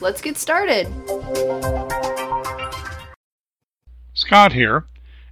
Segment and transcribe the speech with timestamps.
[0.00, 0.86] let's get started.
[4.14, 4.86] Scott here.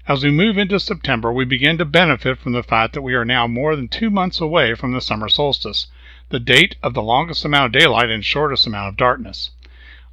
[0.09, 3.25] As we move into September, we begin to benefit from the fact that we are
[3.25, 5.89] now more than two months away from the summer solstice,
[6.29, 9.51] the date of the longest amount of daylight and shortest amount of darkness.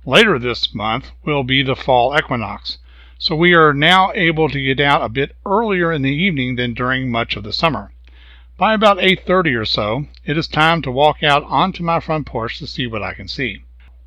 [0.06, 2.80] Later this month will be the fall equinox,
[3.20, 6.74] so we are now able to get out a bit earlier in the evening than
[6.74, 7.92] during much of the summer.
[8.58, 12.58] By about 8:30 or so, it is time to walk out onto my front porch
[12.60, 13.62] to see what I can see.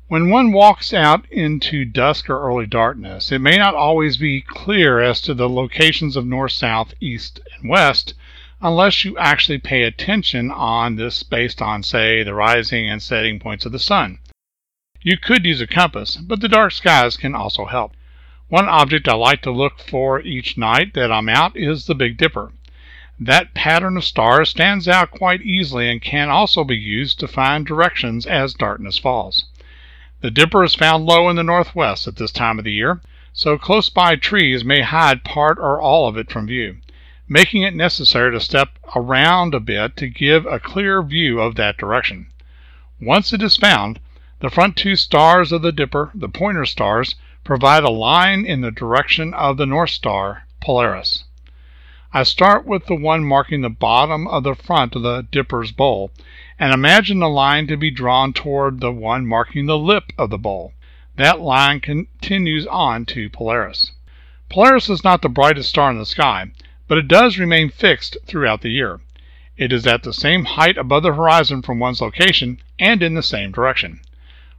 [0.09, 5.01] When one walks out into dusk or early darkness, it may not always be clear
[5.01, 8.13] as to the locations of north, south, east, and west
[8.61, 13.65] unless you actually pay attention on this based on, say, the rising and setting points
[13.65, 14.19] of the sun.
[15.01, 17.91] You could use a compass, but the dark skies can also help.
[18.47, 22.15] One object I like to look for each night that I'm out is the Big
[22.15, 22.53] Dipper.
[23.19, 27.65] That pattern of stars stands out quite easily and can also be used to find
[27.65, 29.43] directions as darkness falls.
[30.19, 33.01] The Dipper is found low in the northwest at this time of the year,
[33.33, 36.77] so close by trees may hide part or all of it from view,
[37.29, 41.77] making it necessary to step around a bit to give a clear view of that
[41.77, 42.25] direction.
[42.99, 43.99] Once it is found,
[44.39, 48.71] the front two stars of the Dipper, the pointer stars, provide a line in the
[48.71, 51.25] direction of the North Star, Polaris.
[52.13, 56.11] I start with the one marking the bottom of the front of the Dipper's bowl
[56.57, 60.37] and imagine the line to be drawn toward the one marking the lip of the
[60.37, 60.73] bowl.
[61.17, 63.91] That line continues on to Polaris.
[64.49, 66.51] Polaris is not the brightest star in the sky,
[66.87, 69.01] but it does remain fixed throughout the year.
[69.57, 73.21] It is at the same height above the horizon from one's location and in the
[73.21, 73.99] same direction.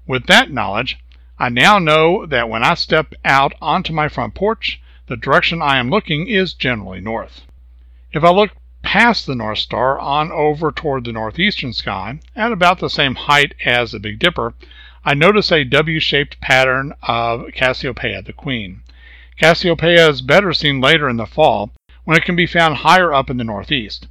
[0.07, 0.99] With that knowledge,
[1.39, 5.79] I now know that when I step out onto my front porch, the direction I
[5.79, 7.47] am looking is generally north.
[8.13, 8.51] If I look
[8.83, 13.55] past the North Star on over toward the northeastern sky, at about the same height
[13.65, 14.55] as the Big Dipper,
[15.05, 18.83] I notice a W-shaped pattern of Cassiopeia, the Queen.
[19.39, 21.71] Cassiopeia is better seen later in the fall,
[22.05, 24.07] when it can be found higher up in the northeast.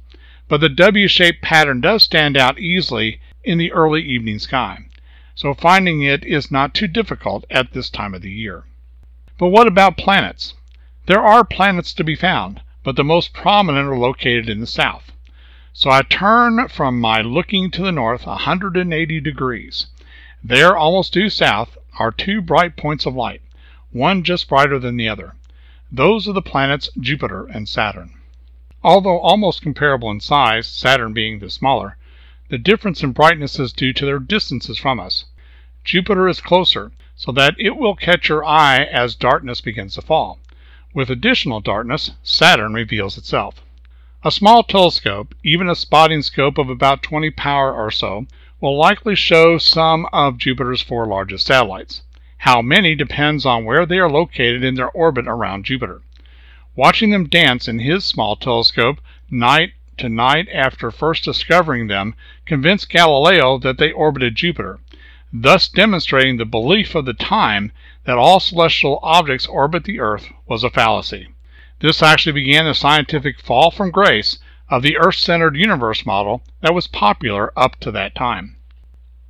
[0.48, 4.86] But the W-shaped pattern does stand out easily in the early evening sky,
[5.34, 8.64] so finding it is not too difficult at this time of the year.
[9.38, 10.54] But what about planets?
[11.08, 15.10] There are planets to be found, but the most prominent are located in the south.
[15.72, 19.86] So I turn from my looking to the north 180 degrees.
[20.44, 23.40] There, almost due south, are two bright points of light,
[23.90, 25.34] one just brighter than the other.
[25.90, 28.12] Those are the planets Jupiter and Saturn.
[28.84, 31.96] Although almost comparable in size, Saturn being the smaller,
[32.50, 35.24] the difference in brightness is due to their distances from us.
[35.84, 40.38] Jupiter is closer, so that it will catch your eye as darkness begins to fall.
[40.98, 43.62] With additional darkness, Saturn reveals itself.
[44.24, 48.26] A small telescope, even a spotting scope of about 20 power or so,
[48.60, 52.02] will likely show some of Jupiter's four largest satellites.
[52.38, 56.02] How many depends on where they are located in their orbit around Jupiter.
[56.74, 62.90] Watching them dance in his small telescope night to night after first discovering them convinced
[62.90, 64.80] Galileo that they orbited Jupiter,
[65.32, 67.70] thus demonstrating the belief of the time
[68.08, 71.28] that all celestial objects orbit the earth was a fallacy.
[71.80, 74.38] This actually began the scientific fall from grace
[74.70, 78.56] of the Earth centered universe model that was popular up to that time.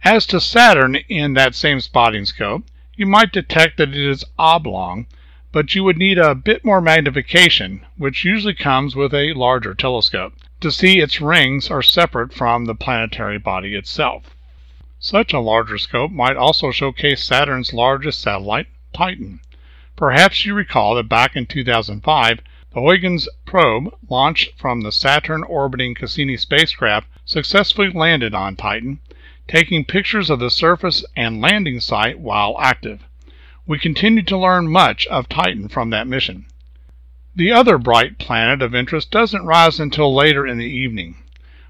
[0.04, 5.06] As to Saturn in that same spotting scope, you might detect that it is oblong,
[5.50, 10.34] but you would need a bit more magnification, which usually comes with a larger telescope,
[10.60, 14.36] to see its rings are separate from the planetary body itself.
[15.00, 18.68] Such a larger scope might also showcase Saturn's largest satellite,
[18.98, 19.38] Titan.
[19.94, 22.40] Perhaps you recall that back in 2005,
[22.74, 28.98] the Huygens probe, launched from the Saturn orbiting Cassini spacecraft, successfully landed on Titan,
[29.46, 33.04] taking pictures of the surface and landing site while active.
[33.68, 36.46] We continue to learn much of Titan from that mission.
[37.36, 41.22] The other bright planet of interest doesn't rise until later in the evening.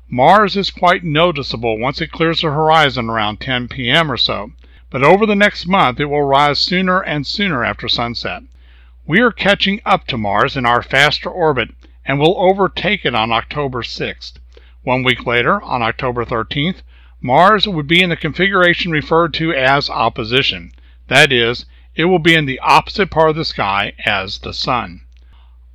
[0.09, 4.11] Mars is quite noticeable once it clears the horizon around 10 p.m.
[4.11, 4.53] or so,
[4.91, 8.43] but over the next month it will rise sooner and sooner after sunset.
[9.07, 11.71] We are catching up to Mars in our faster orbit
[12.07, 14.35] and will overtake it on October 6th.
[14.83, 16.83] One week later, on October 13th,
[17.21, 20.73] Mars would be in the configuration referred to as opposition,
[21.09, 25.03] That is, it will be in the opposite part of the sky as the Sun.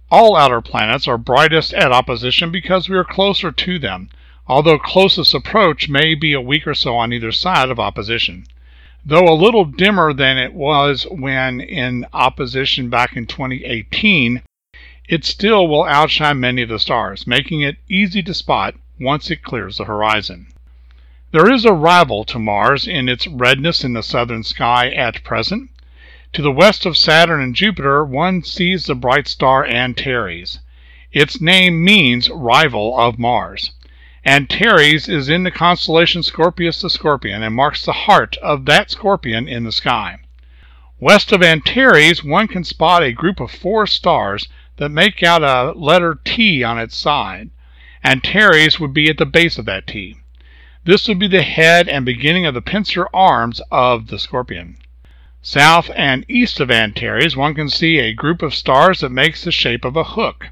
[0.09, 4.09] All outer planets are brightest at opposition because we are closer to them,
[4.47, 8.45] although closest approach may be a week or so on either side of opposition.
[9.05, 14.41] Though a little dimmer than it was when in opposition back in 2018,
[15.09, 19.43] it still will outshine many of the stars, making it easy to spot once it
[19.43, 20.47] clears the horizon.
[21.31, 25.69] There is a rival to Mars in its redness in the southern sky at present.
[26.31, 30.59] To the west of Saturn and Jupiter, one sees the bright star Antares.
[31.11, 33.71] Its name means rival of Mars.
[34.25, 39.49] Antares is in the constellation Scorpius the Scorpion and marks the heart of that scorpion
[39.49, 40.17] in the sky.
[40.97, 44.47] West of Antares, one can spot a group of four stars
[44.77, 47.49] that make out a letter T on its side.
[48.01, 50.15] Antares would be at the base of that T.
[50.85, 54.77] This would be the head and beginning of the pincer arms of the scorpion.
[55.41, 59.51] South and east of Antares, one can see a group of stars that makes the
[59.51, 60.51] shape of a hook.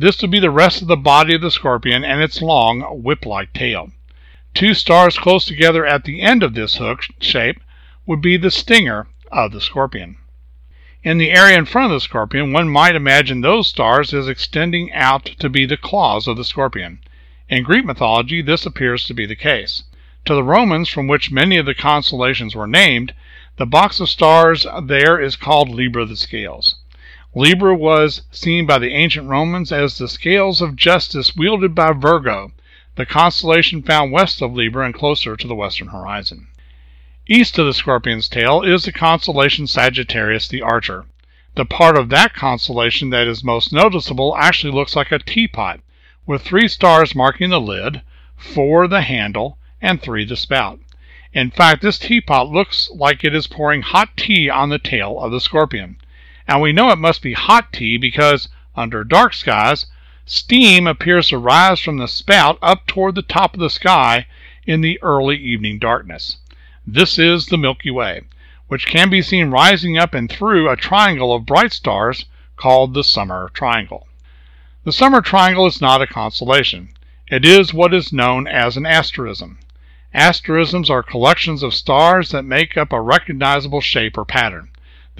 [0.00, 3.26] This would be the rest of the body of the scorpion and its long, whip
[3.26, 3.92] like tail.
[4.54, 7.60] Two stars close together at the end of this hook shape
[8.06, 10.16] would be the stinger of the scorpion.
[11.02, 14.90] In the area in front of the scorpion, one might imagine those stars as extending
[14.94, 17.00] out to be the claws of the scorpion.
[17.50, 19.82] In Greek mythology, this appears to be the case.
[20.24, 23.12] To the Romans, from which many of the constellations were named,
[23.58, 26.76] the box of stars there is called Libra the Scales.
[27.34, 32.50] Libra was seen by the ancient Romans as the scales of justice wielded by Virgo,
[32.96, 36.48] the constellation found west of Libra and closer to the western horizon.
[37.28, 41.06] East of the scorpion's tail is the constellation Sagittarius the Archer.
[41.54, 45.78] The part of that constellation that is most noticeable actually looks like a teapot,
[46.26, 48.02] with three stars marking the lid,
[48.36, 50.80] four the handle, and three the spout.
[51.32, 55.30] In fact, this teapot looks like it is pouring hot tea on the tail of
[55.30, 55.96] the scorpion.
[56.50, 59.86] And we know it must be hot tea because, under dark skies,
[60.26, 64.26] steam appears to rise from the spout up toward the top of the sky
[64.66, 66.38] in the early evening darkness.
[66.84, 68.22] This is the Milky Way,
[68.66, 72.24] which can be seen rising up and through a triangle of bright stars
[72.56, 74.08] called the Summer Triangle.
[74.82, 76.88] The Summer Triangle is not a constellation.
[77.28, 79.60] It is what is known as an asterism.
[80.12, 84.69] Asterisms are collections of stars that make up a recognizable shape or pattern.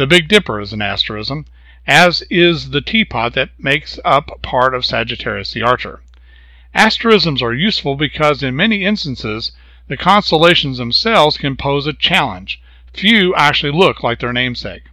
[0.01, 1.45] The Big Dipper is an asterism,
[1.87, 6.01] as is the teapot that makes up part of Sagittarius the Archer.
[6.75, 9.53] Asterisms are useful because in many instances
[9.89, 12.63] the constellations themselves can pose a challenge.
[12.95, 14.85] Few actually look like their namesake.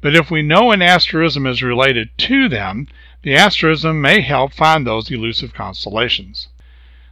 [0.00, 2.88] But if we know an asterism is related to them,
[3.20, 6.48] the asterism may help find those elusive constellations.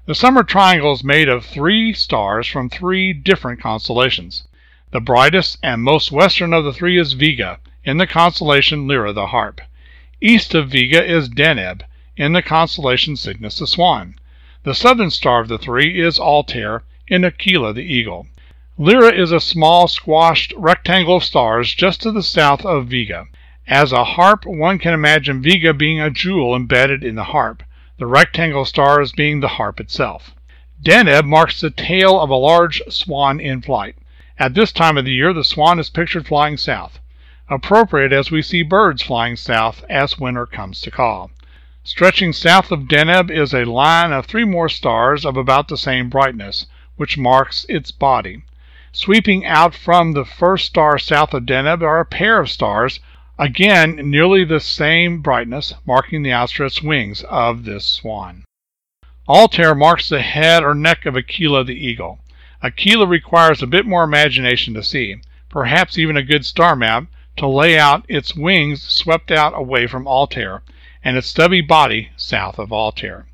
[0.06, 4.44] The Summer Triangle is made of three stars from three different constellations.
[4.90, 9.26] The brightest and most western of the three is Vega, in the constellation Lyra the
[9.26, 9.61] Harp.
[10.20, 11.82] East of Vega is Deneb,
[12.17, 14.14] in the constellation Cygnus the Swan.
[14.64, 18.29] The southern star of the three is Altair, in Aquila the Eagle.
[18.79, 23.26] Lyra is a small, squashed rectangle of stars just to the south of Vega.
[23.67, 27.62] As a harp, one can imagine Vega being a jewel embedded in the harp
[27.99, 30.32] the rectangle stars being the harp itself.
[30.82, 33.96] Deneb marks the tail of a large swan in flight.
[34.38, 37.00] At this time of the year, the swan is pictured flying south,
[37.49, 41.30] appropriate as we see birds flying south as winter comes to call.
[41.83, 46.09] Stretching south of Deneb is a line of three more stars of about the same
[46.09, 46.66] brightness,
[46.97, 48.42] which marks its body.
[48.92, 53.00] Sweeping out from the first star south of Deneb are a pair of stars
[53.40, 58.42] Again, nearly the same brightness, marking the outstretched wings of this swan.
[59.28, 62.18] Altair marks the head or neck of Aquila the eagle.
[62.62, 65.17] Aquila requires a bit more imagination to see,
[65.49, 70.07] perhaps even a good star map, to lay out its wings swept out away from
[70.07, 70.62] Altair,
[71.05, 73.27] and its stubby body south of Altair.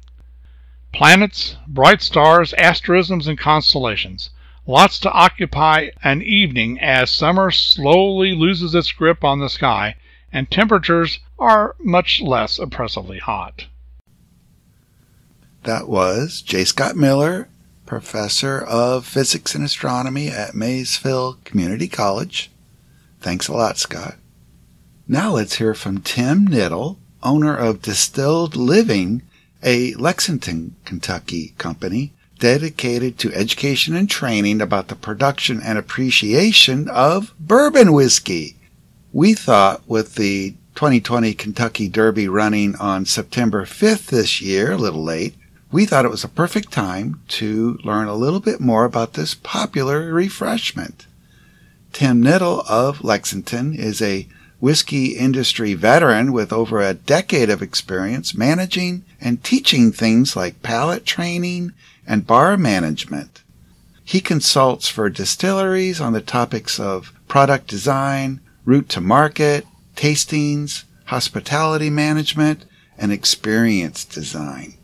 [0.92, 4.30] Planets, bright stars, asterisms, and constellations.
[4.66, 9.96] Lots to occupy an evening as summer slowly loses its grip on the sky
[10.34, 13.66] and temperatures are much less oppressively hot.
[15.62, 16.64] That was J.
[16.64, 17.48] Scott Miller,
[17.86, 22.50] professor of physics and astronomy at Maysville Community College.
[23.20, 24.16] Thanks a lot, Scott.
[25.06, 29.22] Now let's hear from Tim Knittel, owner of Distilled Living,
[29.62, 37.34] a Lexington, Kentucky company dedicated to education and training about the production and appreciation of
[37.38, 38.56] bourbon whiskey.
[39.12, 45.04] We thought with the 2020 Kentucky Derby running on September 5th this year, a little
[45.04, 45.34] late,
[45.74, 49.34] we thought it was a perfect time to learn a little bit more about this
[49.34, 51.08] popular refreshment.
[51.92, 54.28] Tim Knittel of Lexington is a
[54.60, 61.04] whiskey industry veteran with over a decade of experience managing and teaching things like palate
[61.04, 61.72] training
[62.06, 63.42] and bar management.
[64.04, 69.66] He consults for distilleries on the topics of product design, route to market,
[69.96, 72.64] tastings, hospitality management,
[72.96, 74.74] and experience design.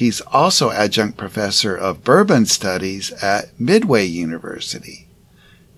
[0.00, 5.06] He's also adjunct professor of bourbon studies at Midway University.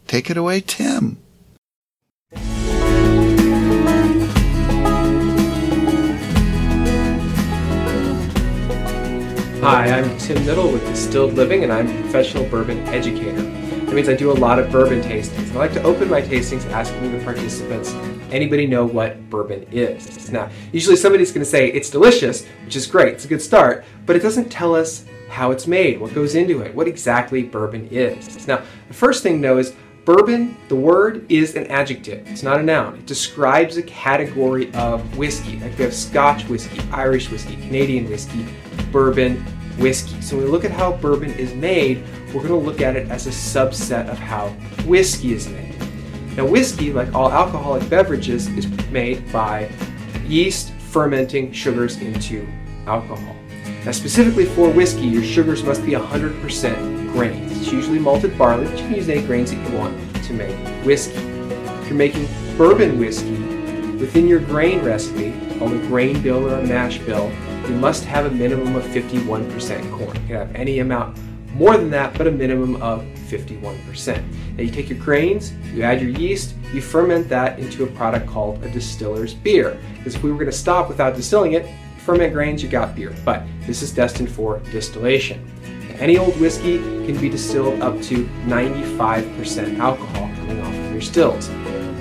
[0.07, 1.21] Take it away, Tim.
[9.61, 13.43] Hi, I'm Tim Knittel with Distilled Living, and I'm a professional bourbon educator.
[13.43, 15.50] That means I do a lot of bourbon tastings.
[15.50, 17.91] I like to open my tastings asking the participants,
[18.32, 20.30] anybody know what bourbon is?
[20.30, 23.84] Now, usually somebody's going to say it's delicious, which is great, it's a good start,
[24.06, 27.88] but it doesn't tell us how it's made, what goes into it, what exactly bourbon
[27.90, 28.46] is.
[28.46, 29.74] Now, the first thing to know is
[30.04, 32.26] Bourbon, the word is an adjective.
[32.26, 32.96] It's not a noun.
[32.96, 35.60] It describes a category of whiskey.
[35.60, 38.44] Like we have Scotch whiskey, Irish whiskey, Canadian whiskey,
[38.90, 39.36] bourbon
[39.78, 40.20] whiskey.
[40.20, 42.02] So when we look at how bourbon is made,
[42.34, 44.48] we're going to look at it as a subset of how
[44.86, 45.72] whiskey is made.
[46.36, 49.70] Now, whiskey, like all alcoholic beverages, is made by
[50.26, 52.48] yeast fermenting sugars into
[52.86, 53.36] alcohol.
[53.84, 57.52] Now, specifically for whiskey, your sugars must be 100% grains.
[57.60, 60.56] It's usually malted barley, but you can use any grains that you want to make
[60.86, 61.16] whiskey.
[61.16, 63.36] If you're making bourbon whiskey,
[63.98, 67.30] within your grain recipe, called a grain bill or a mash bill,
[67.68, 70.00] you must have a minimum of 51% corn.
[70.00, 71.18] You can have any amount
[71.54, 74.23] more than that, but a minimum of 51%.
[74.56, 78.26] Now you take your grains, you add your yeast, you ferment that into a product
[78.26, 79.78] called a distiller's beer.
[79.99, 81.66] Because if we were going to stop without distilling it,
[81.99, 83.14] ferment grains, you got beer.
[83.25, 85.47] But this is destined for distillation.
[85.99, 91.49] Any old whiskey can be distilled up to 95% alcohol coming off of your stills.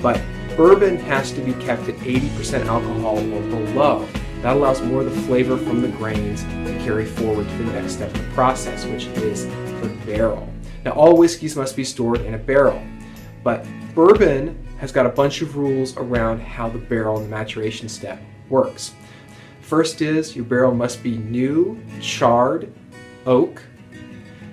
[0.02, 0.20] But
[0.56, 4.08] bourbon has to be kept at 80% alcohol or below.
[4.42, 7.92] That allows more of the flavor from the grains to carry forward to the next
[7.92, 10.48] step of the process, which is the barrel.
[10.84, 12.82] Now, all whiskeys must be stored in a barrel,
[13.44, 17.88] but bourbon has got a bunch of rules around how the barrel and the maturation
[17.88, 18.94] step works.
[19.60, 22.72] First is your barrel must be new, charred
[23.26, 23.62] oak.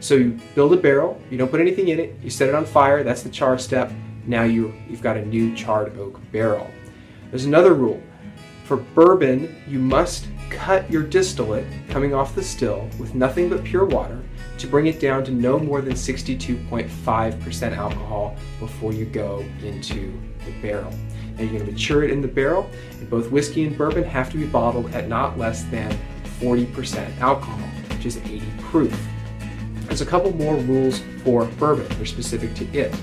[0.01, 2.63] So you build a barrel, you don't put anything in it, you set it on
[2.63, 3.91] fire, that's the char step.
[4.27, 6.69] Now you, you've got a new charred oak barrel.
[7.31, 8.01] There's another rule.
[8.69, 13.83] For bourbon, you must cut your distillate coming off the still with nothing but pure
[13.83, 14.21] water
[14.59, 20.51] to bring it down to no more than 62.5% alcohol before you go into the
[20.61, 20.93] barrel
[21.39, 22.69] and you're going to mature it in the barrel.
[22.99, 25.97] And both whiskey and bourbon have to be bottled at not less than
[26.39, 29.07] 40% alcohol, which is 80 proof.
[29.85, 31.87] There's a couple more rules for bourbon.
[31.97, 32.93] They're specific to it.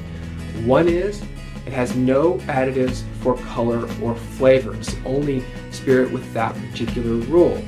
[0.65, 1.25] One is
[1.67, 4.75] it has no additives for color or flavor.
[4.77, 7.63] It's the only spirit with that particular rule.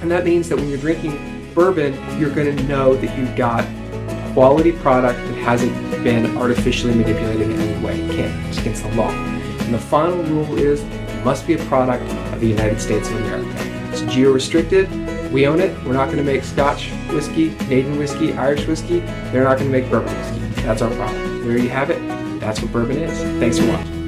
[0.00, 3.64] And that means that when you're drinking bourbon, you're going to know that you've got
[3.64, 8.00] a quality product that hasn't been artificially manipulated in any way.
[8.00, 8.48] It can't.
[8.48, 9.10] It's against the law.
[9.10, 13.16] And the final rule is it must be a product of the United States of
[13.16, 13.50] America.
[13.90, 14.88] It's geo-restricted.
[15.32, 15.76] We own it.
[15.84, 19.00] We're not going to make Scotch whiskey, Canadian whiskey, Irish whiskey.
[19.30, 20.62] They're not going to make bourbon whiskey.
[20.62, 21.46] That's our problem.
[21.46, 22.25] There you have it.
[22.46, 23.18] That's what bourbon is.
[23.40, 24.06] Thanks for watching.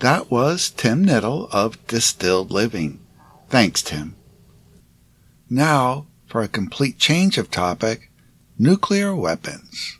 [0.00, 3.00] That was Tim Knittel of Distilled Living.
[3.48, 4.16] Thanks, Tim.
[5.48, 8.10] Now, for a complete change of topic,
[8.58, 9.98] nuclear weapons.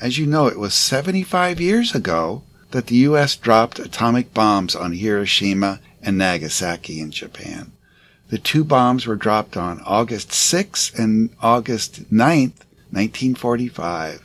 [0.00, 3.36] As you know, it was 75 years ago that the U.S.
[3.36, 7.72] dropped atomic bombs on Hiroshima and Nagasaki in Japan.
[8.30, 12.40] The two bombs were dropped on August 6 and August 9,
[12.90, 14.22] 1945.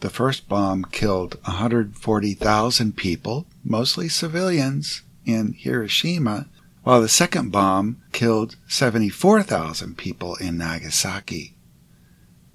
[0.00, 6.46] The first bomb killed 140,000 people, mostly civilians, in Hiroshima,
[6.84, 11.57] while the second bomb killed 74,000 people in Nagasaki.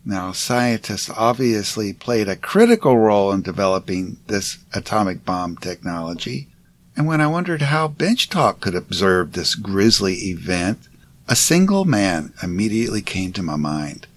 [0.05, 6.49] Now, scientists obviously played a critical role in developing this atomic bomb technology,
[6.95, 10.89] and when I wondered how Bench Talk could observe this grisly event,
[11.27, 14.07] a single man immediately came to my mind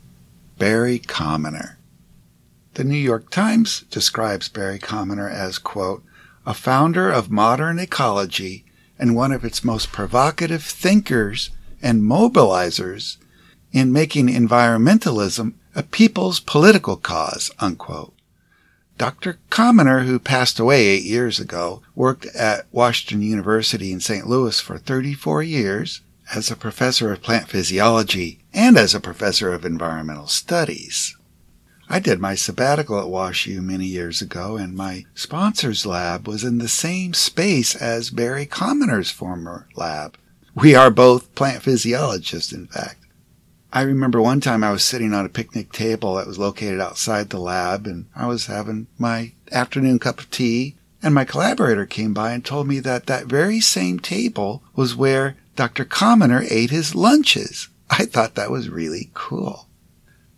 [0.59, 1.79] Barry Commoner.
[2.75, 6.03] The New York Times describes Barry Commoner as, quote,
[6.45, 8.65] a founder of modern ecology
[8.99, 11.51] and one of its most provocative thinkers
[11.81, 13.19] and mobilizers
[13.73, 18.15] in making environmentalism a people's political cause, unquote.
[18.97, 19.39] Dr.
[19.51, 24.27] Commoner, who passed away eight years ago, worked at Washington University in St.
[24.27, 26.01] Louis for 34 years
[26.35, 31.15] as a professor of plant physiology and as a professor of environmental studies.
[31.91, 36.57] I did my sabbatical at WashU many years ago, and my sponsor's lab was in
[36.57, 40.17] the same space as Barry Commoner's former lab.
[40.55, 43.06] We are both plant physiologists, in fact.
[43.77, 47.29] I remember one time I was sitting on a picnic table that was located outside
[47.29, 52.15] the lab and I was having my afternoon cup of tea and my collaborator came
[52.15, 55.85] by and told me that that very same table was where Dr.
[55.85, 57.69] Commoner ate his lunches.
[57.91, 59.69] I thought that was really cool.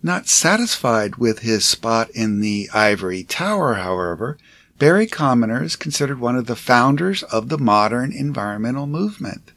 [0.02, 4.36] Not satisfied with his spot in the ivory tower, however,
[4.80, 9.52] Barry Commoner is considered one of the founders of the modern environmental movement.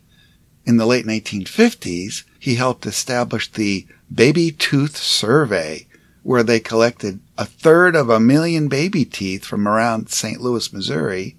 [0.67, 5.85] In the late 1950s, he helped establish the Baby Tooth Survey,
[6.23, 10.41] where they collected a third of a million baby teeth from around St.
[10.41, 11.37] Louis, Missouri.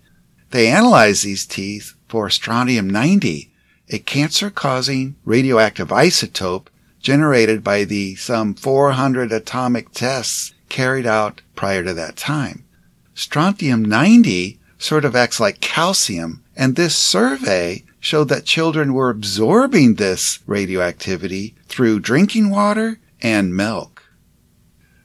[0.52, 3.50] They analyzed these teeth for strontium 90,
[3.90, 6.68] a cancer causing radioactive isotope
[7.00, 12.64] generated by the some 400 atomic tests carried out prior to that time.
[13.12, 19.94] Strontium 90 sort of acts like calcium, and this survey showed that children were absorbing
[19.94, 24.02] this radioactivity through drinking water and milk.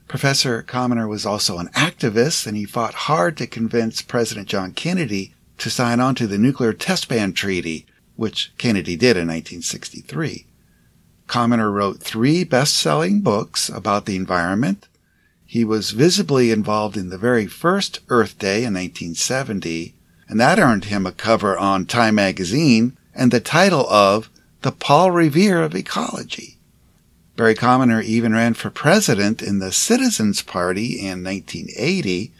[0.08, 5.32] Professor Commoner was also an activist and he fought hard to convince President John Kennedy
[5.58, 7.86] to sign on to the Nuclear Test Ban Treaty,
[8.16, 10.46] which Kennedy did in 1963.
[11.28, 14.88] Commoner wrote three best-selling books about the environment.
[15.46, 19.94] He was visibly involved in the very first Earth Day in 1970
[20.28, 24.28] and that earned him a cover on Time magazine and the title of
[24.62, 26.58] The Paul Revere of Ecology.
[27.36, 32.32] Barry Commoner even ran for president in the Citizens Party in 1980.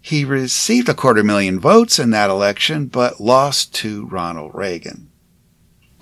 [0.00, 5.10] He received a quarter million votes in that election, but lost to Ronald Reagan.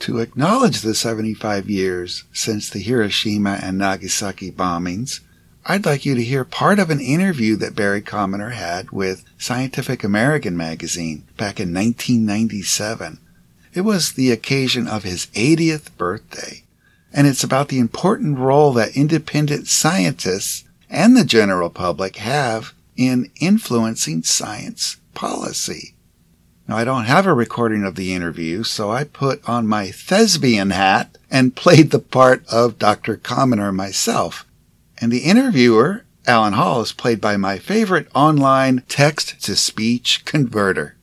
[0.00, 5.20] To acknowledge the 75 years since the Hiroshima and Nagasaki bombings,
[5.64, 10.02] I'd like you to hear part of an interview that Barry Commoner had with Scientific
[10.02, 13.18] American magazine back in 1997.
[13.72, 16.64] It was the occasion of his 80th birthday,
[17.12, 23.30] and it's about the important role that independent scientists and the general public have in
[23.40, 25.94] influencing science policy.
[26.66, 30.70] Now, I don't have a recording of the interview, so I put on my thespian
[30.70, 33.16] hat and played the part of Dr.
[33.16, 34.44] Commoner myself.
[35.02, 40.96] And the interviewer, Alan Hall, is played by my favorite online text to speech converter.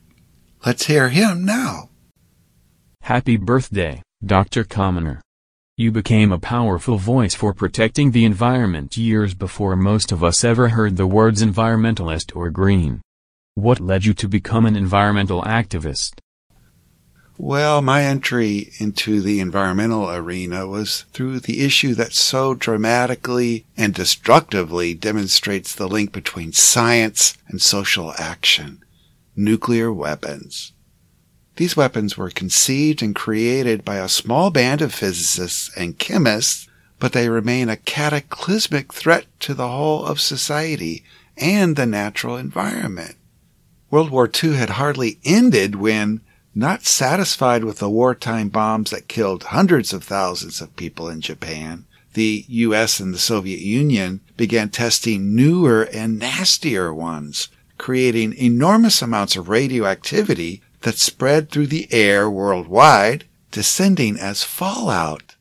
[0.64, 1.90] Let's hear him now.
[3.02, 4.64] Happy birthday, Dr.
[4.64, 5.20] Commoner.
[5.76, 10.68] You became a powerful voice for protecting the environment years before most of us ever
[10.68, 13.02] heard the words environmentalist or green.
[13.54, 16.14] What led you to become an environmental activist?
[17.42, 23.94] Well, my entry into the environmental arena was through the issue that so dramatically and
[23.94, 28.84] destructively demonstrates the link between science and social action
[29.34, 30.72] nuclear weapons.
[31.56, 37.14] These weapons were conceived and created by a small band of physicists and chemists, but
[37.14, 41.04] they remain a cataclysmic threat to the whole of society
[41.38, 43.16] and the natural environment.
[43.90, 46.20] World War II had hardly ended when
[46.54, 51.84] not satisfied with the wartime bombs that killed hundreds of thousands of people in Japan,
[52.14, 59.36] the US and the Soviet Union began testing newer and nastier ones, creating enormous amounts
[59.36, 65.36] of radioactivity that spread through the air worldwide, descending as fallout.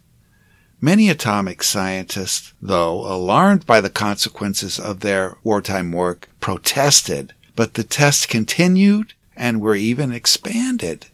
[0.82, 7.84] Many atomic scientists, though alarmed by the consequences of their wartime work, protested, but the
[7.84, 11.08] tests continued and were even expanded.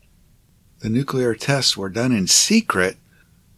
[0.80, 2.98] The nuclear tests were done in secret,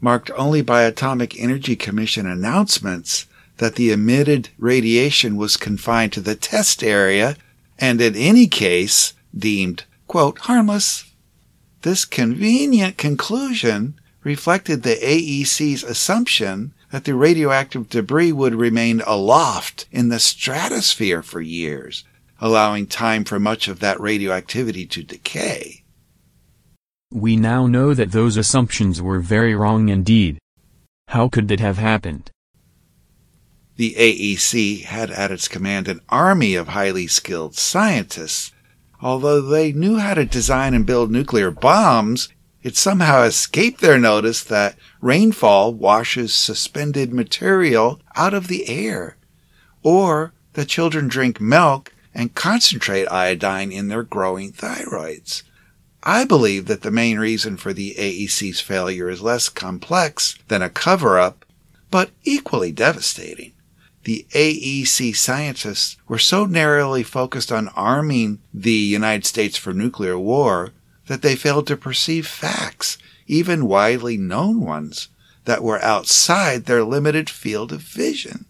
[0.02, 3.26] marked only by Atomic Energy Commission announcements
[3.58, 7.38] that the emitted radiation was confined to the test area
[7.80, 11.06] and in any case deemed, quote, harmless.
[11.82, 20.10] This convenient conclusion reflected the AEC's assumption that the radioactive debris would remain aloft in
[20.10, 22.04] the stratosphere for years,
[22.40, 25.84] allowing time for much of that radioactivity to decay.
[27.12, 30.40] We now know that those assumptions were very wrong indeed.
[31.08, 32.30] How could that have happened?
[33.78, 38.52] The AEC had at its command an army of highly skilled scientists.
[39.02, 42.30] Although they knew how to design and build nuclear bombs,
[42.64, 49.16] it somehow escaped their notice that rainfall washes suspended material out of the air,
[49.84, 55.44] or that children drink milk and concentrate iodine in their growing thyroids.
[56.02, 60.70] I believe that the main reason for the AEC's failure is less complex than a
[60.70, 61.46] cover up,
[61.92, 63.54] but equally devastating.
[64.04, 70.72] The AEC scientists were so narrowly focused on arming the United States for nuclear war
[71.06, 75.10] that they failed to perceive facts, even widely known ones,
[75.46, 78.46] that were outside their limited field of vision.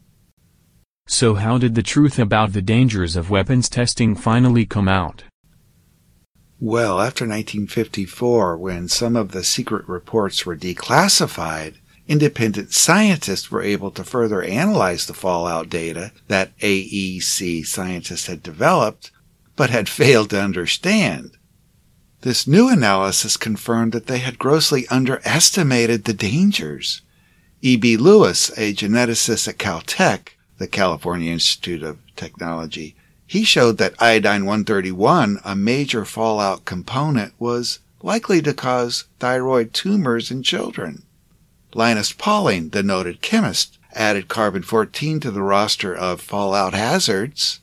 [1.10, 5.24] So how did the truth about the dangers of weapons testing finally come out?
[6.60, 11.76] Well, after 1954, when some of the secret reports were declassified,
[12.10, 19.12] independent scientists were able to further analyze the fallout data that AEC scientists had developed,
[19.56, 21.38] but had failed to understand.
[22.22, 27.02] This new analysis confirmed that they had grossly underestimated the dangers.
[27.62, 27.96] E.B.
[27.96, 35.40] Lewis, a geneticist at Caltech, the California Institute of Technology, he showed that iodine 131,
[35.44, 41.04] a major fallout component, was likely to cause thyroid tumors in children.
[41.74, 47.60] Linus Pauling, the noted chemist, added carbon 14 to the roster of fallout hazards.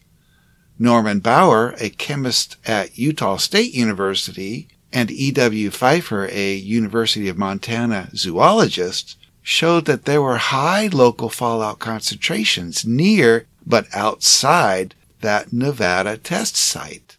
[0.79, 5.71] Norman Bauer, a chemist at Utah State University, and E.W.
[5.71, 13.47] Pfeiffer, a University of Montana zoologist, showed that there were high local fallout concentrations near
[13.67, 17.17] but outside that Nevada test site.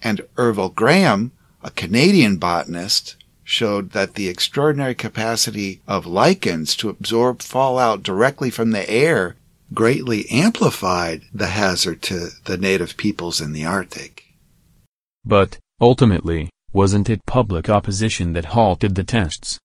[0.00, 1.32] And Eville Gorham,
[1.62, 8.70] a Canadian botanist, showed that the extraordinary capacity of lichens to absorb fallout directly from
[8.70, 9.36] the air
[9.72, 14.24] greatly amplified the hazard to the native peoples in the Arctic.
[15.24, 19.58] But, ultimately, wasn't it public opposition that halted the tests?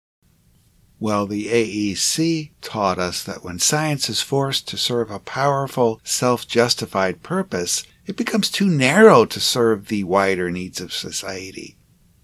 [1.01, 7.23] Well, the AEC taught us that when science is forced to serve a powerful, self-justified
[7.23, 11.77] purpose, it becomes too narrow to serve the wider needs of society.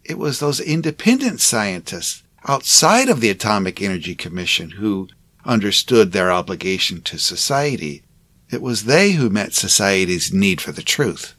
[0.04, 5.08] It was those independent scientists outside of the Atomic Energy Commission who
[5.46, 8.04] understood their obligation to society.
[8.52, 11.34] It was they who met society's need for the truth.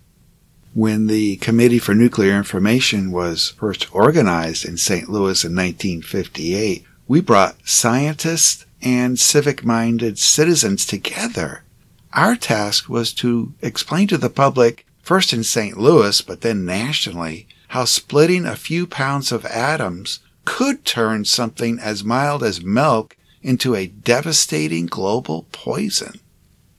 [0.74, 5.08] When the Committee for Nuclear Information was first organized in St.
[5.08, 11.62] Louis in 1958, we brought scientists and civic minded citizens together.
[12.12, 15.76] Our task was to explain to the public, first in St.
[15.76, 22.04] Louis, but then nationally, how splitting a few pounds of atoms could turn something as
[22.04, 26.20] mild as milk into a devastating global poison.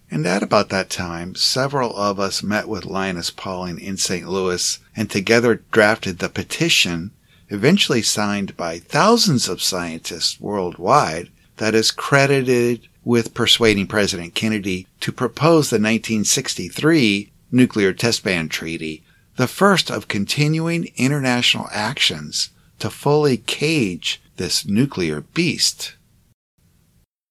[0.09, 4.27] And at about that time, several of us met with Linus Pauling in St.
[4.27, 7.11] Louis and together drafted the petition,
[7.49, 15.11] eventually signed by thousands of scientists worldwide, that is credited with persuading President Kennedy to
[15.11, 19.03] propose the 1963 Nuclear Test Ban Treaty,
[19.37, 25.95] the first of continuing international actions to fully cage this nuclear beast.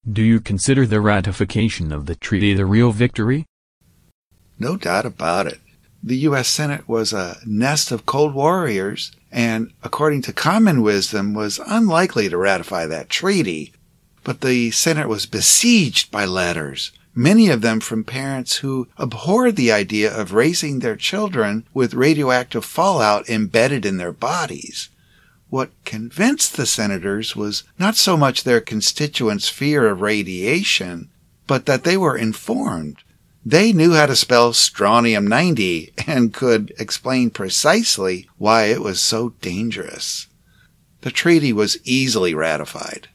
[0.09, 3.45] Do you consider the ratification of the treaty the real victory?
[4.57, 5.59] No doubt about it.
[6.01, 6.47] The U.S.
[6.47, 12.37] Senate was a nest of cold warriors and, according to common wisdom, was unlikely to
[12.37, 13.73] ratify that treaty.
[14.23, 19.71] But the Senate was besieged by letters, many of them from parents who abhorred the
[19.71, 24.89] idea of raising their children with radioactive fallout embedded in their bodies.
[25.49, 31.09] What convinced the senators was not so much their constituents' fear of radiation,
[31.47, 32.97] but that they were informed.
[33.49, 39.29] They knew how to spell strontium 90 and could explain precisely why it was so
[39.39, 40.27] dangerous.
[40.99, 43.07] The treaty was easily ratified.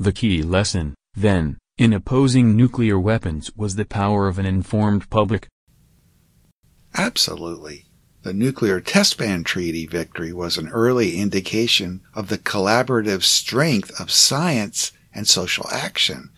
[0.00, 5.46] The key lesson, then, in opposing nuclear weapons was the power of an informed public.
[6.96, 7.84] Absolutely.
[8.22, 14.10] The Nuclear Test Ban Treaty victory was an early indication of the collaborative strength of
[14.10, 16.30] science and social action.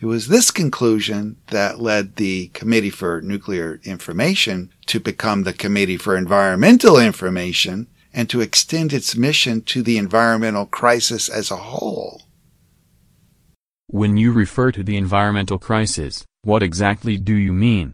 [0.00, 5.98] It was this conclusion that led the Committee for Nuclear Information to become the Committee
[5.98, 12.22] for Environmental Information and to extend its mission to the environmental crisis as a whole.
[13.88, 17.92] When you refer to the environmental crisis, what exactly do you mean?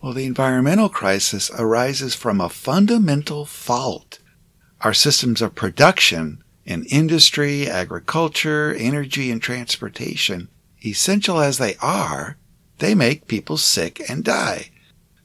[0.00, 4.18] Well, the environmental crisis arises from a fundamental fault.
[4.80, 10.48] Our systems of production in industry, agriculture, energy, and transportation,
[10.84, 12.36] essential as they are,
[12.78, 14.70] they make people sick and die.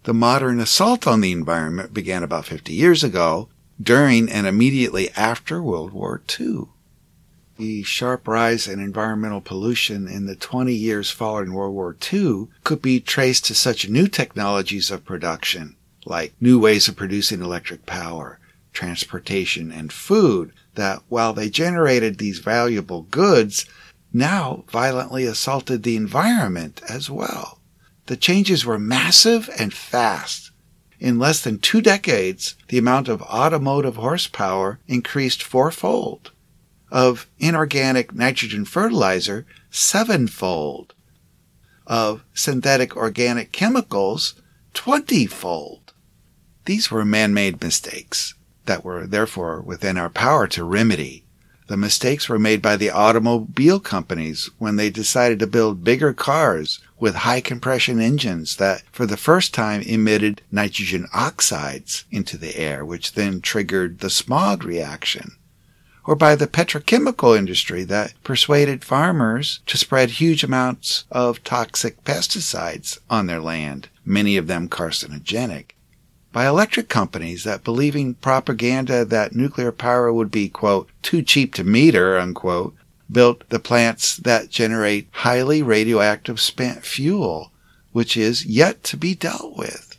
[0.04, 3.50] The modern assault on the environment began about 50 years ago,
[3.82, 6.68] during and immediately after World War II.
[7.60, 12.82] the sharp rise in environmental pollution in the 20 years following World War II could
[12.82, 18.40] be traced to such new technologies of production, like new ways of producing electric power,
[18.72, 23.66] transportation, and food, that while they generated these valuable goods,
[24.12, 27.60] now violently assaulted the environment as well.
[28.08, 30.52] The changes were massive and fast.
[31.00, 36.32] In less than two decades, the amount of automotive horsepower increased fourfold,
[36.92, 40.94] of inorganic nitrogen fertilizer sevenfold,
[41.88, 44.36] of synthetic organic chemicals
[44.74, 45.94] twentyfold.
[46.66, 48.34] These were man made mistakes
[48.66, 51.24] that were therefore within our power to remedy.
[51.70, 56.80] The mistakes were made by the automobile companies when they decided to build bigger cars
[56.98, 62.84] with high compression engines that for the first time emitted nitrogen oxides into the air,
[62.84, 65.34] which then triggered the smog reaction.
[66.06, 72.98] Or by the petrochemical industry that persuaded farmers to spread huge amounts of toxic pesticides
[73.12, 75.74] on their land, many of them carcinogenic
[76.32, 81.64] by electric companies that believing propaganda that nuclear power would be, quote, too cheap to
[81.64, 82.76] meter, unquote,
[83.12, 87.52] built the plants that generate highly radioactive spent fuel,
[87.92, 89.98] which is yet to be dealt with.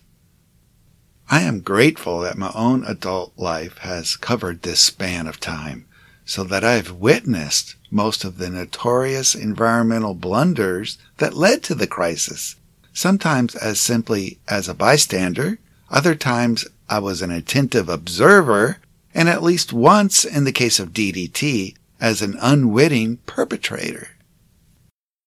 [1.28, 5.86] I am grateful that my own adult life has covered this span of time
[6.24, 12.54] so that I've witnessed most of the notorious environmental blunders that led to the crisis,
[12.92, 15.58] sometimes as simply as a bystander,
[15.90, 18.78] other times I was an attentive observer,
[19.12, 24.08] and at least once, in the case of DDT, as an unwitting perpetrator.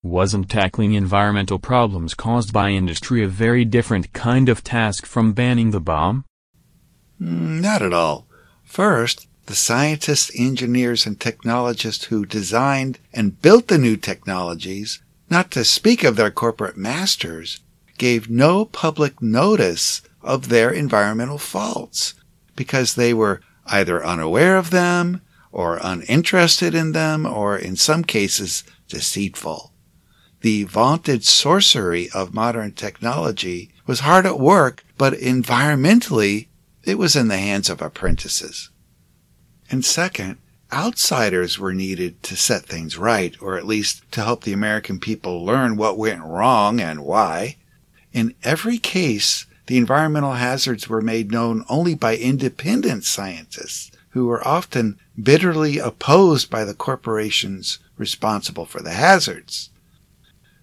[0.02, 5.72] Wasn't tackling environmental problems caused by industry a very different kind of task from banning
[5.72, 6.26] the bomb?
[7.22, 8.28] Mm, not at all.
[8.64, 15.64] First, the scientists, engineers, and technologists who designed and built the new technologies, not to
[15.64, 17.60] speak of their corporate masters,
[17.98, 22.14] gave no public notice of their environmental faults
[22.56, 28.64] because they were either unaware of them or uninterested in them or in some cases
[28.88, 29.72] deceitful.
[30.42, 36.48] The vaunted sorcery of modern technology was hard at work, but environmentally
[36.84, 38.70] it was in the hands of apprentices.
[39.72, 40.38] And second,
[40.72, 45.46] outsiders were needed to set things right, or at least to help the American people
[45.46, 47.58] learn what went wrong and why.
[48.12, 54.46] In every case, the environmental hazards were made known only by independent scientists who were
[54.48, 59.70] often bitterly opposed by the corporations responsible for the hazards.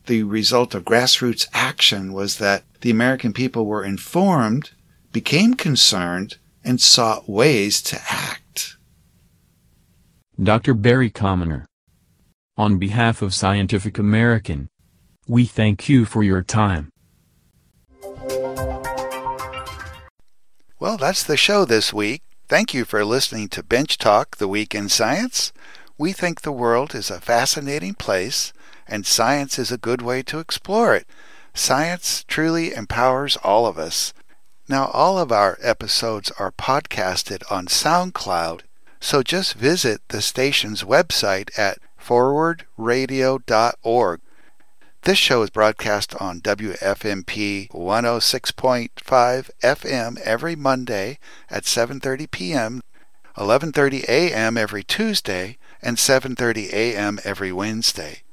[0.06, 4.70] The result of grassroots action was that the American people were informed,
[5.12, 8.76] became concerned, and sought ways to act.
[10.42, 10.74] Dr.
[10.74, 11.66] Barry Commoner.
[12.56, 14.68] On behalf of Scientific American,
[15.26, 16.90] we thank you for your time.
[20.80, 22.22] Well, that's the show this week.
[22.48, 25.52] Thank you for listening to Bench Talk, the Week in Science.
[25.98, 28.54] We think the world is a fascinating place,
[28.88, 31.06] and science is a good way to explore it.
[31.52, 34.14] Science truly empowers all of us.
[34.68, 38.62] Now, all of our episodes are podcasted on SoundCloud,
[39.00, 44.20] so just visit the station's website at forwardradio.org.
[45.04, 52.82] This show is broadcast on WFMP 106.5 FM every Monday at 7:30 p.m.,
[53.34, 54.58] 11:30 a.m.
[54.58, 57.18] every Tuesday, and 7:30 a.m.
[57.24, 58.24] every Wednesday.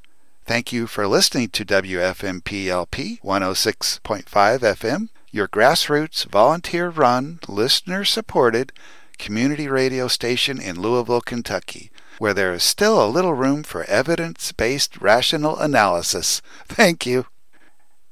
[0.45, 8.73] Thank you for listening to WFMP LP 106.5 FM, your grassroots, volunteer-run, listener-supported
[9.17, 14.51] community radio station in Louisville, Kentucky where there is still a little room for evidence
[14.51, 16.41] based rational analysis.
[16.67, 17.25] Thank you.